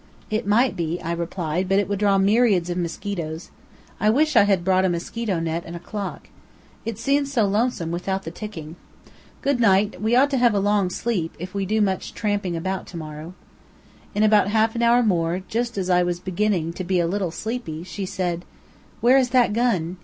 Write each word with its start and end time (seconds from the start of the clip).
"It 0.31 0.47
might 0.47 0.75
be," 0.75 0.99
I 0.99 1.11
replied; 1.11 1.69
"but 1.69 1.77
it 1.77 1.87
would 1.87 1.99
draw 1.99 2.17
myriads 2.17 2.71
of 2.71 2.77
mosquitoes. 2.79 3.51
I 3.99 4.09
wish 4.09 4.35
I 4.35 4.45
had 4.45 4.63
brought 4.65 4.83
a 4.83 4.89
mosquito 4.89 5.39
net 5.39 5.61
and 5.63 5.75
a 5.75 5.79
clock. 5.79 6.27
It 6.85 6.97
seems 6.97 7.31
so 7.31 7.45
lonesome 7.45 7.91
without 7.91 8.23
the 8.23 8.31
ticking. 8.31 8.77
Good 9.43 9.59
night! 9.59 10.01
We 10.01 10.15
ought 10.15 10.31
to 10.31 10.39
have 10.39 10.55
a 10.55 10.59
long 10.59 10.89
sleep, 10.89 11.35
if 11.37 11.53
we 11.53 11.67
do 11.67 11.81
much 11.81 12.15
tramping 12.15 12.55
about 12.55 12.87
to 12.87 12.97
morrow." 12.97 13.35
In 14.15 14.23
about 14.23 14.47
half 14.47 14.73
an 14.75 14.81
hour 14.81 15.03
more, 15.03 15.43
just 15.47 15.77
as 15.77 15.87
I 15.87 16.01
was 16.01 16.19
beginning 16.19 16.73
to 16.73 16.83
be 16.83 16.99
a 16.99 17.05
little 17.05 17.29
sleepy, 17.29 17.83
she 17.83 18.07
said: 18.07 18.43
"Where 19.01 19.19
is 19.19 19.29
that 19.29 19.53
gun?" 19.53 19.97